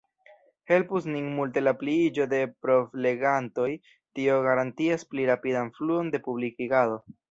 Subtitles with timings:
[0.69, 3.69] Helpus nin multe la pliiĝo de provlegantoj,
[4.17, 7.03] tio garantias pli rapidan fluon de publikigado.